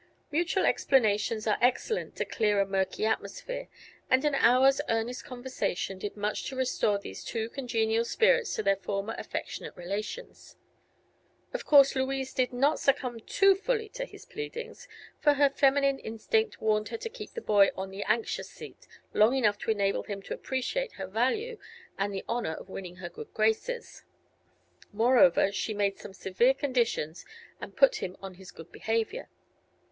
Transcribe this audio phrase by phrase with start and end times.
[0.31, 3.67] Mutual explanations are excellent to clear a murky atmosphere,
[4.09, 8.77] and an hour's earnest conversation did much to restore these two congenial spirits to their
[8.77, 10.57] former affectionate relations.
[11.53, 14.87] Of course Louise did not succumb too fully to his pleadings,
[15.19, 19.35] for her feminine instinct warned her to keep the boy on "the anxious seat" long
[19.35, 21.59] enough to enable him to appreciate her value
[21.99, 24.03] and the honor of winning her good graces.
[24.91, 27.23] Moreover, she made some severe conditions
[27.59, 29.29] and put him on his good behavior.